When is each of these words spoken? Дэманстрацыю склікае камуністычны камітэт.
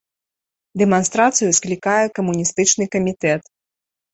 Дэманстрацыю 0.81 1.49
склікае 1.59 2.01
камуністычны 2.15 2.83
камітэт. 2.97 3.41